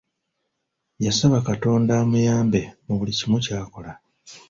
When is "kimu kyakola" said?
3.19-3.91